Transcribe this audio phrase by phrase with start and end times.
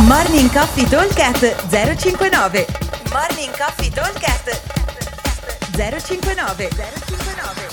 [0.00, 2.66] Morning Coffee Talkcast 059
[3.12, 4.48] Morning Coffee Talkcast
[5.76, 7.68] 059 059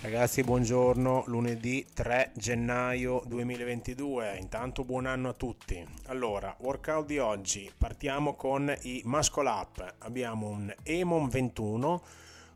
[0.00, 4.36] Ragazzi, buongiorno, lunedì 3 gennaio 2022.
[4.38, 5.84] Intanto buon anno a tutti.
[6.06, 7.70] Allora, workout di oggi.
[7.76, 9.94] Partiamo con i muscle up.
[9.98, 12.02] Abbiamo un Emon 21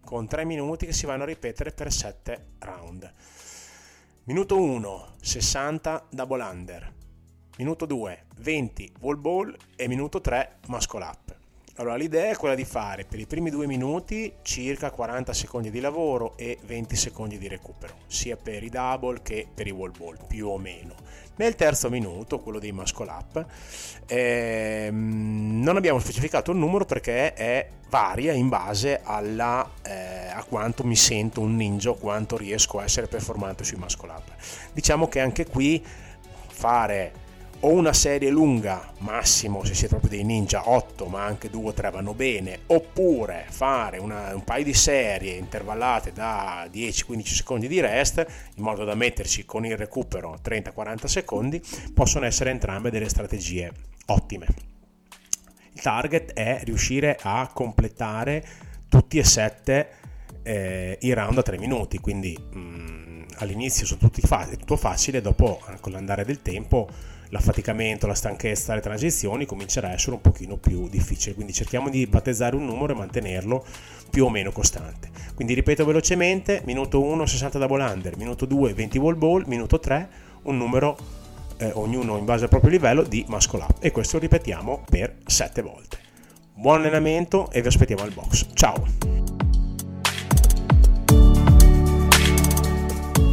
[0.04, 3.12] con 3 minuti che si vanno a ripetere per 7 round.
[4.24, 6.92] Minuto 1, 60 double under.
[7.58, 11.36] Minuto 2, 20 wall ball e minuto 3 muscle up.
[11.76, 15.80] Allora, l'idea è quella di fare per i primi due minuti circa 40 secondi di
[15.80, 20.16] lavoro e 20 secondi di recupero, sia per i double che per i wall ball,
[20.26, 20.94] più o meno.
[21.36, 23.46] Nel terzo minuto, quello dei muscle up,
[24.06, 30.84] ehm, non abbiamo specificato il numero perché è varia in base alla, eh, a quanto
[30.84, 34.32] mi sento un ninja quanto riesco a essere performante sui muscle up.
[34.72, 35.84] Diciamo che anche qui
[36.48, 37.21] fare
[37.64, 41.72] o una serie lunga, massimo se siete proprio dei ninja 8, ma anche 2 o
[41.72, 47.80] 3 vanno bene, oppure fare una, un paio di serie intervallate da 10-15 secondi di
[47.80, 51.62] rest, in modo da metterci con il recupero 30-40 secondi,
[51.94, 53.72] possono essere entrambe delle strategie
[54.06, 54.46] ottime.
[55.72, 58.44] Il target è riuscire a completare
[58.88, 59.88] tutti e sette
[60.42, 64.76] eh, i round a 3 minuti, quindi mh, mm, all'inizio sono tutti fa- è tutto
[64.76, 66.88] facile, dopo con l'andare del tempo
[67.32, 71.34] l'affaticamento, la stanchezza, le transizioni comincerà a essere un pochino più difficile.
[71.34, 73.64] Quindi cerchiamo di battezzare un numero e mantenerlo
[74.10, 75.10] più o meno costante.
[75.34, 80.08] Quindi ripeto velocemente, minuto 1 60 double under, minuto 2 20 wall ball, minuto 3
[80.42, 80.96] un numero,
[81.56, 83.76] eh, ognuno in base al proprio livello, di muscle up.
[83.80, 85.98] E questo lo ripetiamo per 7 volte.
[86.54, 88.46] Buon allenamento e vi aspettiamo al box.
[88.52, 89.11] Ciao!